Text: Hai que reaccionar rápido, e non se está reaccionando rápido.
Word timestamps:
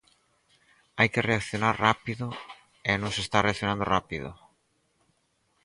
Hai 0.97 1.07
que 1.13 1.25
reaccionar 1.29 1.75
rápido, 1.87 2.25
e 2.89 2.91
non 3.01 3.11
se 3.15 3.21
está 3.25 3.37
reaccionando 3.41 3.89
rápido. 3.95 4.29